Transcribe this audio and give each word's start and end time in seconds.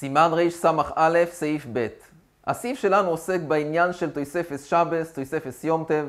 סימן 0.00 0.30
רס"א, 0.32 1.24
סעיף 1.30 1.66
ב'. 1.72 1.86
הסעיף 2.46 2.78
שלנו 2.78 3.08
עוסק 3.08 3.40
בעניין 3.40 3.92
של 3.92 4.10
תוספס 4.10 4.64
שבס, 4.64 5.12
תוספס 5.12 5.64
יום 5.64 5.84
טב. 5.88 6.06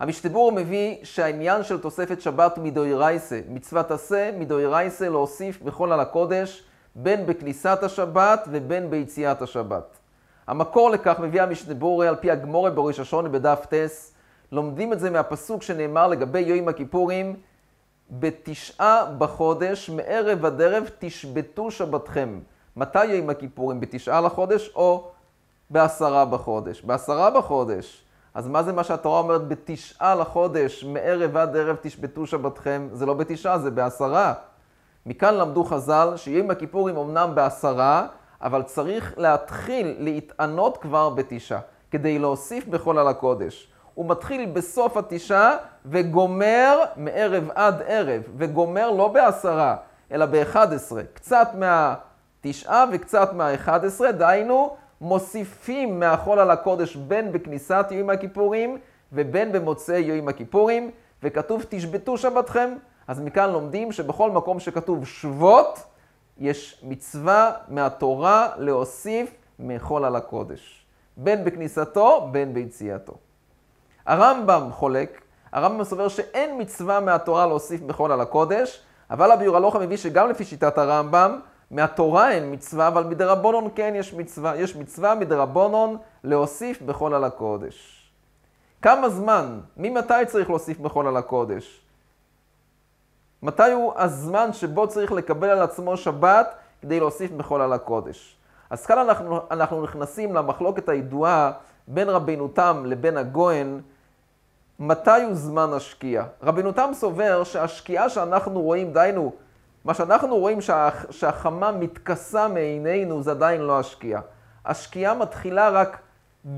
המשתבור 0.00 0.52
מביא 0.52 0.96
שהעניין 1.02 1.62
של 1.62 1.80
תוספת 1.80 2.20
שבת 2.20 2.56
הוא 2.56 2.64
מדוירייסה, 2.64 3.40
מצוות 3.48 3.90
עשה 3.90 4.30
מדוירייסה 4.38 5.08
להוסיף 5.08 5.62
בכל 5.62 5.92
על 5.92 6.00
הקודש, 6.00 6.64
בין 6.94 7.26
בכניסת 7.26 7.78
השבת 7.82 8.48
ובין 8.50 8.90
ביציאת 8.90 9.42
השבת. 9.42 9.98
המקור 10.46 10.90
לכך 10.90 11.18
מביא 11.18 11.42
המשתבורי 11.42 12.08
על 12.08 12.16
פי 12.16 12.30
הגמורה 12.30 12.70
בראש 12.70 13.00
השונה 13.00 13.28
בדף 13.28 13.66
טס. 13.68 14.14
לומדים 14.52 14.92
את 14.92 15.00
זה 15.00 15.10
מהפסוק 15.10 15.62
שנאמר 15.62 16.06
לגבי 16.06 16.40
יום 16.40 16.68
הכיפורים, 16.68 17.36
בתשעה 18.10 19.04
בחודש, 19.18 19.90
מערב 19.90 20.44
עד 20.44 20.62
ערב 20.62 20.90
תשבתו 20.98 21.70
שבתכם. 21.70 22.38
מתי 22.78 23.04
יום 23.04 23.30
הכיפורים? 23.30 23.80
בתשעה 23.80 24.20
לחודש 24.20 24.70
או 24.74 25.10
בעשרה 25.70 26.24
בחודש? 26.24 26.82
בעשרה 26.82 27.30
בחודש. 27.30 28.04
אז 28.34 28.48
מה 28.48 28.62
זה 28.62 28.72
מה 28.72 28.84
שהתורה 28.84 29.18
אומרת 29.18 29.48
בתשעה 29.48 30.14
לחודש, 30.14 30.84
מערב 30.84 31.36
עד 31.36 31.56
ערב 31.56 31.76
תשבתו 31.80 32.26
שבתכם? 32.26 32.88
זה 32.92 33.06
לא 33.06 33.14
בתשעה, 33.14 33.58
זה 33.58 33.70
בעשרה. 33.70 34.34
מכאן 35.06 35.34
למדו 35.34 35.64
חז"ל 35.64 36.12
שיום 36.16 36.50
הכיפורים 36.50 36.96
אמנם 36.96 37.34
בעשרה, 37.34 38.06
אבל 38.42 38.62
צריך 38.62 39.14
להתחיל 39.16 39.96
להתענות 39.98 40.76
כבר 40.76 41.10
בתשעה, 41.10 41.60
כדי 41.90 42.18
להוסיף 42.18 42.66
בכל 42.66 42.98
על 42.98 43.08
הקודש. 43.08 43.72
הוא 43.94 44.08
מתחיל 44.08 44.50
בסוף 44.52 44.96
התשעה 44.96 45.56
וגומר 45.86 46.78
מערב 46.96 47.50
עד 47.54 47.82
ערב, 47.86 48.22
וגומר 48.36 48.90
לא 48.90 49.08
בעשרה, 49.08 49.76
אלא 50.12 50.26
באחד 50.26 50.72
עשרה. 50.72 51.02
קצת 51.14 51.48
מהתשעה 52.44 52.84
וקצת 52.92 53.32
מהאחד 53.32 53.84
עשרה, 53.84 54.12
דהיינו, 54.12 54.76
מוסיפים 55.00 56.00
מהחול 56.00 56.38
על 56.38 56.50
הקודש 56.50 56.96
בין 56.96 57.32
בכניסת 57.32 57.86
יום 57.90 58.10
הכיפורים 58.10 58.78
ובין 59.12 59.52
במוצאי 59.52 59.98
יום 59.98 60.28
הכיפורים, 60.28 60.90
וכתוב 61.22 61.64
תשבתו 61.68 62.18
שבתכם. 62.18 62.74
אז 63.08 63.20
מכאן 63.20 63.50
לומדים 63.50 63.92
שבכל 63.92 64.30
מקום 64.30 64.60
שכתוב 64.60 65.06
שבות, 65.06 65.78
יש 66.38 66.80
מצווה 66.82 67.52
מהתורה 67.68 68.48
להוסיף 68.56 69.30
מחול 69.58 70.04
על 70.04 70.16
הקודש. 70.16 70.86
בין 71.16 71.44
בכניסתו, 71.44 72.28
בין 72.32 72.54
ביציאתו. 72.54 73.14
הרמב"ם 74.06 74.68
חולק, 74.72 75.22
הרמב"ם 75.52 75.84
סובר 75.84 76.08
שאין 76.08 76.60
מצווה 76.60 77.00
מהתורה 77.00 77.46
להוסיף 77.46 77.82
מחול 77.82 78.12
על 78.12 78.20
הקודש, 78.20 78.82
אבל 79.10 79.30
הביור 79.30 79.56
הלוכה 79.56 79.78
מביא 79.78 79.96
שגם 79.96 80.30
לפי 80.30 80.44
שיטת 80.44 80.78
הרמב"ם, 80.78 81.40
מהתורה 81.70 82.30
אין 82.30 82.52
מצווה, 82.52 82.88
אבל 82.88 83.04
מדרבנון 83.04 83.68
כן 83.74 83.92
יש 83.96 84.14
מצווה. 84.14 84.56
יש 84.56 84.76
מצווה 84.76 85.14
מדרבנון 85.14 85.96
להוסיף 86.24 86.82
בחול 86.82 87.14
על 87.14 87.24
הקודש. 87.24 87.94
כמה 88.82 89.08
זמן, 89.08 89.60
ממתי 89.76 90.26
צריך 90.26 90.50
להוסיף 90.50 90.78
בחול 90.78 91.06
על 91.06 91.16
הקודש? 91.16 91.80
מתי 93.42 93.72
הוא 93.72 93.92
הזמן 93.96 94.52
שבו 94.52 94.88
צריך 94.88 95.12
לקבל 95.12 95.48
על 95.48 95.62
עצמו 95.62 95.96
שבת 95.96 96.54
כדי 96.82 97.00
להוסיף 97.00 97.30
בחול 97.30 97.60
על 97.60 97.72
הקודש? 97.72 98.36
אז 98.70 98.86
כאן 98.86 98.98
אנחנו, 98.98 99.40
אנחנו 99.50 99.82
נכנסים 99.82 100.34
למחלוקת 100.34 100.88
הידועה 100.88 101.52
בין 101.88 102.08
רבינו 102.08 102.48
תם 102.48 102.82
לבין 102.86 103.16
הגוהן, 103.16 103.80
מתי 104.78 105.22
הוא 105.24 105.34
זמן 105.34 105.72
השקיעה. 105.72 106.24
רבינו 106.42 106.72
תם 106.72 106.90
סובר 106.94 107.44
שהשקיעה 107.44 108.08
שאנחנו 108.08 108.62
רואים, 108.62 108.92
דהיינו, 108.92 109.32
מה 109.88 109.94
שאנחנו 109.94 110.36
רואים 110.36 110.60
שה, 110.60 110.88
שהחמה 111.10 111.72
מתכסה 111.72 112.48
מעינינו 112.48 113.22
זה 113.22 113.30
עדיין 113.30 113.60
לא 113.60 113.78
השקיעה. 113.78 114.20
השקיעה 114.64 115.14
מתחילה 115.14 115.68
רק 115.68 115.98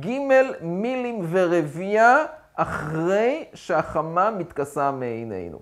ג' 0.01 0.19
מילים 0.61 1.27
ורבייה 1.31 2.17
אחרי 2.55 3.45
שהחמה 3.55 4.31
מתכסה 4.31 4.91
מעינינו. 4.91 5.59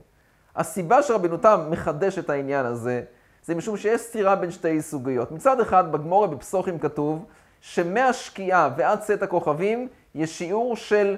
הסיבה 0.56 1.02
שרבינו 1.02 1.36
תם 1.36 1.66
מחדש 1.70 2.18
את 2.18 2.30
העניין 2.30 2.66
הזה, 2.66 3.02
זה 3.44 3.54
משום 3.54 3.76
שיש 3.76 4.00
סתירה 4.00 4.36
בין 4.36 4.50
שתי 4.50 4.82
סוגיות. 4.82 5.32
מצד 5.32 5.60
אחד, 5.60 5.92
בגמורה 5.92 6.26
בפסוחים 6.26 6.78
כתוב 6.78 7.24
שמהשקיעה 7.60 8.70
ועד 8.76 9.00
צאת 9.00 9.22
הכוכבים 9.22 9.88
יש 10.14 10.38
שיעור 10.38 10.76
של 10.76 11.16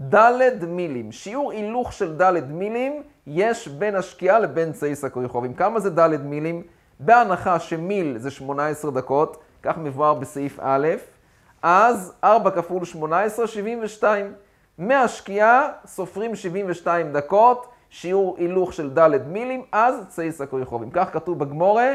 ד' 0.00 0.64
מילים. 0.64 1.12
שיעור 1.12 1.52
הילוך 1.52 1.92
של 1.92 2.16
ד' 2.22 2.50
מילים 2.50 3.02
יש 3.26 3.68
בין 3.68 3.96
השקיעה 3.96 4.38
לבין 4.38 4.72
צייס 4.72 5.04
הכוכבים. 5.04 5.54
כמה 5.54 5.80
זה 5.80 5.90
ד' 5.90 6.24
מילים? 6.24 6.62
בהנחה 7.00 7.58
שמיל 7.58 8.18
זה 8.18 8.30
18 8.30 8.90
דקות, 8.90 9.36
כך 9.62 9.78
מבואר 9.78 10.14
בסעיף 10.14 10.58
א', 10.62 10.88
אז 11.62 12.12
4 12.24 12.50
כפול 12.50 12.84
18, 12.84 13.46
72. 13.46 14.32
מהשקיעה 14.78 15.68
סופרים 15.86 16.36
72 16.36 17.12
דקות, 17.12 17.68
שיעור 17.90 18.36
הילוך 18.38 18.72
של 18.72 18.90
ד' 18.98 19.26
מילים, 19.26 19.64
אז 19.72 19.94
צייס 20.08 20.40
הכוכבים. 20.40 20.90
כך 20.90 21.12
כתוב 21.12 21.38
בגמורה 21.38 21.94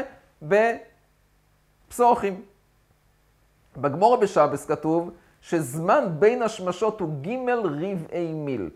בפסוחים. 1.88 2.42
בגמורה 3.76 4.16
בשבס 4.16 4.66
כתוב 4.66 5.10
שזמן 5.40 6.04
בין 6.18 6.42
השמשות 6.42 7.00
הוא 7.00 7.08
ג' 7.22 7.50
רבעי 7.50 8.32
מיל. 8.32 8.70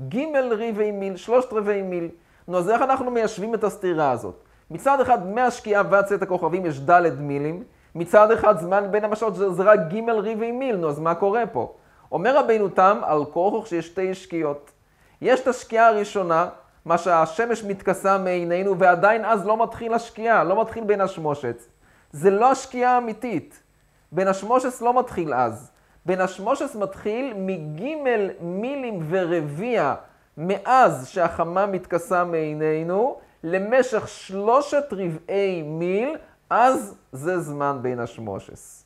ג' 0.00 0.18
רבעי 0.50 0.90
מיל, 0.90 1.16
שלושת 1.16 1.52
רבעי 1.52 1.82
מיל. 1.82 2.08
נו, 2.48 2.58
אז 2.58 2.70
איך 2.70 2.82
אנחנו 2.82 3.10
מיישבים 3.10 3.54
את 3.54 3.64
הסתירה 3.64 4.10
הזאת? 4.10 4.42
מצד 4.70 5.00
אחד, 5.00 5.26
מהשקיעה 5.26 5.82
ועד 5.90 6.04
צאת 6.04 6.22
הכוכבים 6.22 6.66
יש 6.66 6.80
ד' 6.80 7.20
מילים, 7.20 7.64
מצד 7.94 8.30
אחד, 8.30 8.58
זמן 8.58 8.90
בין 8.90 9.04
המשעות 9.04 9.34
זה, 9.34 9.62
רק 9.62 9.80
ג' 9.88 10.10
רבעי 10.10 10.52
מיל, 10.52 10.76
נו, 10.76 10.88
אז 10.88 10.98
מה 10.98 11.14
קורה 11.14 11.46
פה? 11.46 11.74
אומר 12.12 12.38
רבינו 12.38 12.68
תם 12.68 12.98
על 13.02 13.24
כוכוך 13.24 13.66
שיש 13.66 13.86
שתי 13.86 14.14
שקיעות. 14.14 14.70
יש 15.20 15.40
את 15.40 15.48
השקיעה 15.48 15.88
הראשונה, 15.88 16.48
מה 16.84 16.98
שהשמש 16.98 17.64
מתכסה 17.64 18.18
מעינינו, 18.18 18.78
ועדיין 18.78 19.24
אז 19.24 19.46
לא 19.46 19.62
מתחיל 19.62 19.94
השקיעה, 19.94 20.44
לא 20.44 20.60
מתחיל 20.60 20.84
בין 20.84 21.00
השמושת. 21.00 21.62
זה 22.12 22.30
לא 22.30 22.50
השקיעה 22.50 22.94
האמיתית. 22.94 23.62
בין 24.12 24.28
השמושת 24.28 24.80
לא 24.80 24.98
מתחיל 24.98 25.34
אז. 25.34 25.70
בין 26.06 26.20
השמושת 26.20 26.74
מתחיל 26.74 27.32
מגימל 27.36 28.30
מילים 28.40 29.06
ורביע 29.08 29.94
מאז 30.36 31.08
שהחמה 31.08 31.66
מתכסה 31.66 32.24
מעינינו, 32.24 33.20
למשך 33.44 34.08
שלושת 34.08 34.84
רבעי 34.92 35.62
מיל, 35.62 36.16
אז 36.50 36.94
זה 37.12 37.40
זמן 37.40 37.78
בין 37.82 38.00
השמושס. 38.00 38.84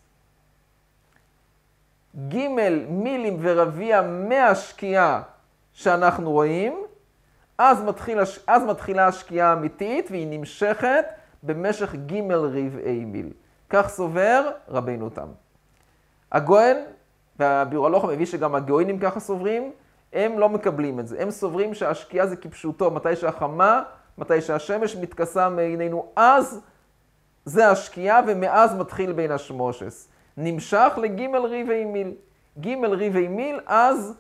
גימל 2.29 2.85
מילים 2.89 3.37
ורביע 3.41 4.03
מהשקיעה 4.03 5.23
שאנחנו 5.73 6.31
רואים, 6.31 6.85
אז, 7.59 7.83
מתחיל, 7.83 8.19
אז 8.47 8.63
מתחילה 8.65 9.07
השקיעה 9.07 9.51
האמיתית 9.51 10.11
והיא 10.11 10.27
נמשכת 10.31 11.05
במשך 11.43 11.95
גימל 11.95 12.35
רבעי 12.35 13.05
מיל. 13.05 13.33
כך 13.71 13.89
סובר 13.89 14.51
רבינו 14.69 15.11
תם. 15.11 15.29
הגוהן 16.33 16.77
והביאור 17.41 17.87
הלוך 17.87 18.05
מביא 18.05 18.27
שגם 18.27 18.55
הגאוינים 18.55 18.99
ככה 18.99 19.21
סוברים, 19.21 19.73
הם 20.13 20.39
לא 20.39 20.49
מקבלים 20.49 21.01
את 21.01 21.09
זה. 21.09 21.23
הם 21.23 21.31
סוברים 21.31 21.75
שהשקיעה 21.75 22.27
זה 22.27 22.37
כפשוטו, 22.37 22.91
מתי 22.91 23.17
שהחמה, 23.17 23.83
מתי 24.19 24.41
שהשמש 24.41 24.97
מתכסה 24.97 25.49
מעינינו, 25.49 26.07
אז 26.17 26.61
זה 27.45 27.69
השקיעה 27.69 28.21
ומאז 28.27 28.75
מתחיל 28.75 29.13
בין 29.13 29.31
השמושס. 29.31 30.09
נמשך 30.37 30.93
לגימל 31.03 31.39
רבעי 31.39 31.85
מיל. 31.85 32.15
גימל 32.59 32.93
רבעי 32.93 33.29
מיל, 33.29 33.61
אז 33.67 34.15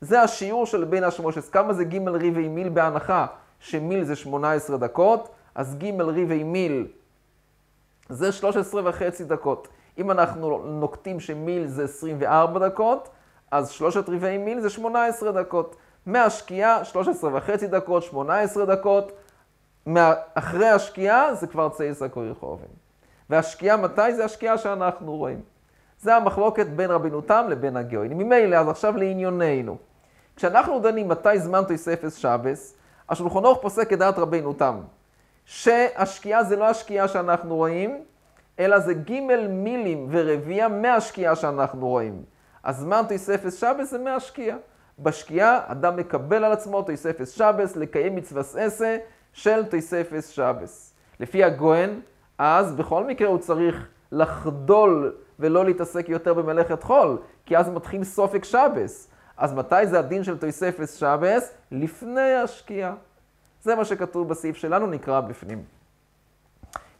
זה 0.00 0.22
השיעור 0.22 0.66
של 0.66 0.84
בין 0.84 1.04
השמושס. 1.04 1.48
כמה 1.48 1.72
זה 1.72 1.84
גימל 1.84 2.12
רבעי 2.12 2.48
מיל 2.48 2.68
בהנחה 2.68 3.26
שמיל 3.60 4.04
זה 4.04 4.16
18 4.16 4.76
דקות, 4.76 5.28
אז 5.54 5.76
גימל 5.76 6.04
רבעי 6.04 6.44
מיל 6.44 6.86
זה 8.08 8.32
13 8.32 8.82
וחצי 8.84 9.24
דקות. 9.24 9.68
אם 9.98 10.10
אנחנו 10.10 10.58
נוקטים 10.58 11.20
שמיל 11.20 11.66
זה 11.66 11.84
24 11.84 12.68
דקות, 12.68 13.08
אז 13.50 13.70
שלושת 13.70 14.08
רבעי 14.08 14.38
מיל 14.38 14.60
זה 14.60 14.70
18 14.70 15.32
דקות. 15.32 15.76
מהשקיעה 16.06 16.84
13 16.84 17.30
וחצי 17.34 17.66
דקות, 17.66 18.02
18 18.02 18.66
דקות. 18.66 19.12
אחרי 20.34 20.68
השקיעה 20.68 21.34
זה 21.34 21.46
כבר 21.46 21.68
צייסא 21.68 22.06
כוריחובים. 22.10 22.68
והשקיעה 23.30 23.76
מתי? 23.76 24.14
זה 24.14 24.24
השקיעה 24.24 24.58
שאנחנו 24.58 25.16
רואים. 25.16 25.40
זה 26.00 26.16
המחלוקת 26.16 26.66
בין 26.66 26.90
רבינו 26.90 27.20
תם 27.20 27.46
לבין 27.48 27.76
הגאונים. 27.76 28.18
ממילא, 28.18 28.56
אז 28.56 28.68
עכשיו 28.68 28.96
לענייננו. 28.96 29.76
כשאנחנו 30.36 30.78
דנים 30.78 31.08
מתי 31.08 31.38
זמן 31.38 31.62
תוספס 31.68 32.16
שבס, 32.16 32.74
השולחן 33.08 33.44
ערוך 33.44 33.58
פוסק 33.62 33.90
כדעת 33.90 34.18
רבינו 34.18 34.52
תם, 34.52 34.80
שהשקיעה 35.44 36.44
זה 36.44 36.56
לא 36.56 36.64
השקיעה 36.64 37.08
שאנחנו 37.08 37.56
רואים, 37.56 38.04
אלא 38.58 38.78
זה 38.78 38.94
ג' 38.94 39.20
מילים 39.48 40.08
ורביע 40.10 40.68
מהשקיעה 40.68 41.36
שאנחנו 41.36 41.88
רואים. 41.88 42.22
הזמן 42.64 43.02
תוספס 43.08 43.60
שבס 43.60 43.90
זה 43.90 43.98
מהשקיעה. 43.98 44.56
בשקיעה 44.98 45.60
אדם 45.66 45.96
מקבל 45.96 46.44
על 46.44 46.52
עצמו 46.52 46.82
תוספס 46.82 47.30
שבס 47.30 47.76
לקיים 47.76 48.16
מצווה 48.16 48.42
עשה 48.56 48.96
של 49.32 49.64
תוספס 49.64 50.28
שבס. 50.28 50.94
לפי 51.20 51.44
הגוהן, 51.44 52.00
אז 52.38 52.74
בכל 52.74 53.04
מקרה 53.04 53.28
הוא 53.28 53.38
צריך 53.38 53.88
לחדול 54.12 55.16
ולא 55.38 55.64
להתעסק 55.64 56.08
יותר 56.08 56.34
במלאכת 56.34 56.82
חול, 56.82 57.18
כי 57.46 57.56
אז 57.56 57.68
מתחיל 57.68 58.04
סופק 58.04 58.44
שבס. 58.44 59.08
אז 59.36 59.52
מתי 59.52 59.86
זה 59.86 59.98
הדין 59.98 60.24
של 60.24 60.38
תויספס 60.38 60.94
שבס? 60.94 61.54
לפני 61.70 62.34
השקיעה. 62.34 62.94
זה 63.62 63.74
מה 63.74 63.84
שכתוב 63.84 64.28
בסעיף 64.28 64.56
שלנו, 64.56 64.86
נקרא 64.86 65.20
בפנים. 65.20 65.64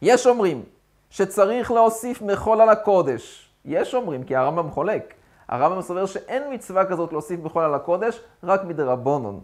יש 0.01 0.27
אומרים 0.27 0.63
שצריך 1.09 1.71
להוסיף 1.71 2.21
מחול 2.21 2.61
על 2.61 2.69
הקודש. 2.69 3.49
יש 3.65 3.95
אומרים, 3.95 4.23
כי 4.23 4.35
הרמב"ם 4.35 4.71
חולק. 4.71 5.13
הרמב"ם 5.47 5.81
סובר 5.81 6.05
שאין 6.05 6.53
מצווה 6.53 6.85
כזאת 6.85 7.11
להוסיף 7.11 7.39
מחול 7.43 7.63
על 7.63 7.73
הקודש, 7.73 8.21
רק 8.43 8.63
מדרבנון. 8.63 9.41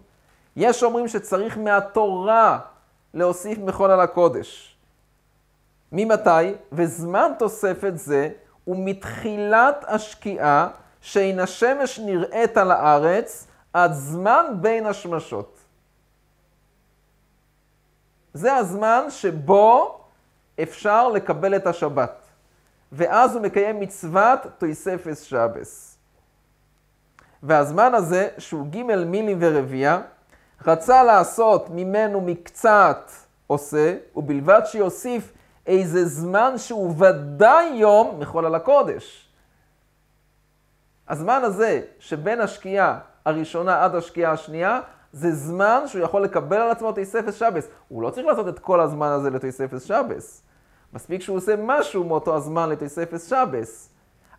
יש 0.56 0.84
אומרים 0.84 1.08
שצריך 1.08 1.58
מהתורה 1.58 2.60
להוסיף 3.14 3.58
מחול 3.58 3.92
על 3.92 4.00
הקודש. 4.00 4.78
ממתי? 5.92 6.54
וזמן 6.72 7.32
תוספת 7.40 7.92
זה 7.96 8.30
הוא 8.66 8.76
מתחילת 8.80 9.86
השקיעה 9.88 10.68
שאין 11.02 11.40
השמש 11.40 12.00
נראית 12.00 12.58
על 12.58 12.72
הארץ 12.72 13.48
עד 13.74 13.92
זמן 13.94 14.46
בין 14.62 14.86
השמשות. 14.86 15.58
זה 18.34 18.56
הזמן 18.56 19.06
שבו 19.10 20.01
אפשר 20.64 21.10
לקבל 21.10 21.56
את 21.56 21.68
השבת. 21.68 22.22
ואז 22.92 23.36
הוא 23.36 23.42
מקיים 23.42 23.80
מצוות 23.80 24.40
תויספס 24.58 25.22
שבס. 25.22 25.98
והזמן 27.44 27.94
הזה, 27.94 28.30
שהוא 28.38 28.68
ג' 28.68 28.84
מילים 28.84 29.38
ורבייה, 29.42 30.02
רצה 30.68 31.04
לעשות 31.04 31.70
ממנו 31.70 32.22
מקצת 32.22 33.12
עושה, 33.48 33.96
ובלבד 34.16 34.62
שיוסיף 34.66 35.34
איזה 35.68 36.06
זמן 36.06 36.54
שהוא 36.58 36.96
ודאי 36.98 37.66
יום 37.66 38.20
מחול 38.20 38.46
על 38.46 38.56
הקודש. 38.56 39.28
הזמן 41.10 41.42
הזה 41.44 41.82
שבין 42.00 42.42
השקיעה 42.42 43.00
הראשונה 43.26 43.84
עד 43.84 43.96
השקיעה 43.96 44.32
השנייה, 44.32 44.80
זה 45.14 45.36
זמן 45.36 45.84
שהוא 45.88 46.04
יכול 46.04 46.24
לקבל 46.24 46.58
על 46.58 46.72
עצמו 46.72 46.92
תויספס 46.92 47.36
שבס. 47.36 47.68
הוא 47.88 48.02
לא 48.02 48.10
צריך 48.10 48.28
לעשות 48.28 48.48
את 48.48 48.60
כל 48.60 48.82
הזמן 48.82 49.08
הזה 49.08 49.30
לתויספס 49.30 49.84
שבס. 49.84 50.44
מספיק 50.94 51.22
שהוא 51.22 51.38
עושה 51.38 51.56
משהו 51.58 52.04
מאותו 52.04 52.36
הזמן 52.36 52.70
לתויספס 52.70 53.30
שבס. 53.30 53.90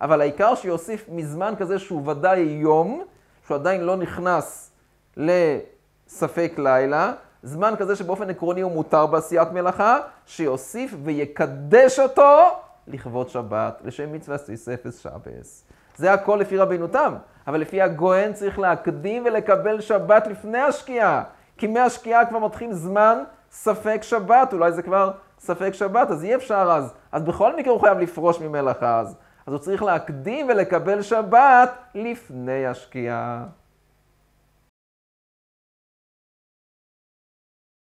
אבל 0.01 0.21
העיקר 0.21 0.55
שיוסיף 0.55 1.05
מזמן 1.09 1.55
כזה 1.59 1.79
שהוא 1.79 2.09
ודאי 2.11 2.41
יום, 2.41 3.05
שהוא 3.47 3.55
עדיין 3.55 3.81
לא 3.81 3.97
נכנס 3.97 4.71
לספק 5.17 6.53
לילה, 6.59 7.13
זמן 7.43 7.75
כזה 7.79 7.97
שבאופן 7.97 8.31
עקרוני 8.31 8.61
הוא 8.61 8.73
מותר 8.73 9.07
בעשיית 9.07 9.49
מלאכה, 9.53 9.99
שיוסיף 10.27 10.95
ויקדש 11.05 11.99
אותו 11.99 12.41
לכבוד 12.87 13.29
שבת, 13.29 13.83
לשם 13.85 14.13
מצווה 14.13 14.39
תויספס 14.39 14.99
שבס. 14.99 15.65
זה 15.97 16.13
הכל 16.13 16.39
לפי 16.41 16.57
רבינו 16.57 16.89
תם, 16.89 17.15
אבל 17.47 17.61
לפי 17.61 17.83
הגוהן 17.83 18.33
צריך 18.33 18.59
להקדים 18.59 19.25
ולקבל 19.27 19.81
שבת 19.81 20.27
לפני 20.27 20.59
השקיעה, 20.59 21.23
כי 21.57 21.67
מהשקיעה 21.67 22.27
כבר 22.27 22.39
מתחיל 22.39 22.73
זמן 22.73 23.19
ספק 23.53 24.03
שבת, 24.03 24.53
אולי 24.53 24.73
זה 24.73 24.83
כבר 24.83 25.11
ספק 25.39 25.75
שבת, 25.75 26.11
אז 26.11 26.25
אי 26.25 26.35
אפשר 26.35 26.69
אז. 26.73 26.95
אז 27.13 27.23
בכל 27.23 27.57
מקרה 27.57 27.73
הוא 27.73 27.81
חייב 27.81 27.99
לפרוש 27.99 28.41
ממלאכה 28.41 29.01
אז. 29.01 29.17
אז 29.47 29.53
הוא 29.53 29.59
צריך 29.59 29.83
להקדים 29.83 30.49
ולקבל 30.49 31.03
שבת 31.03 31.71
לפני 31.95 32.67
השקיעה. 32.67 33.45